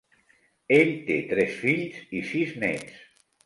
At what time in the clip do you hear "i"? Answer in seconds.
2.21-2.25